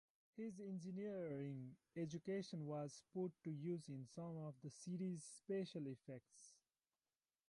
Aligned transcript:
His 0.35 0.59
engineering 0.59 1.75
education 1.95 2.65
was 2.65 3.03
put 3.13 3.33
to 3.43 3.51
use 3.51 3.87
in 3.87 4.07
some 4.07 4.35
of 4.35 4.55
the 4.63 4.71
series' 4.71 5.23
special 5.43 5.85
effects. 5.85 6.55